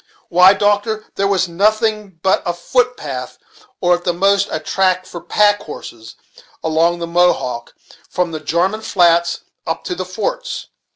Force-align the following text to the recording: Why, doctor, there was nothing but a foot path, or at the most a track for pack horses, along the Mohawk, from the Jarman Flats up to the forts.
Why, 0.29 0.55
doctor, 0.55 1.05
there 1.13 1.27
was 1.27 1.47
nothing 1.47 2.17
but 2.23 2.41
a 2.43 2.55
foot 2.55 2.97
path, 2.97 3.37
or 3.81 3.93
at 3.93 4.03
the 4.03 4.13
most 4.13 4.47
a 4.49 4.59
track 4.59 5.05
for 5.05 5.21
pack 5.21 5.61
horses, 5.61 6.15
along 6.63 6.97
the 6.97 7.05
Mohawk, 7.05 7.75
from 8.09 8.31
the 8.31 8.39
Jarman 8.39 8.81
Flats 8.81 9.41
up 9.67 9.83
to 9.83 9.93
the 9.93 10.03
forts. 10.03 10.69